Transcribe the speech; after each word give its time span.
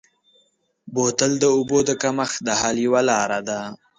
بوتل 0.93 1.31
د 1.41 1.45
اوبو 1.55 1.77
د 1.89 1.91
کمښت 2.01 2.37
د 2.47 2.49
حل 2.59 2.75
یوه 2.87 3.01
لاره 3.09 3.39
ده. 3.49 3.59